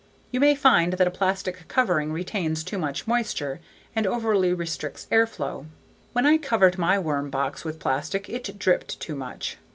[0.31, 3.59] You may find that a plastic covering retains too much moisture
[3.95, 5.67] and overly restricts air flow.
[6.13, 9.57] When I covered my worm box with plastic it dripped too much.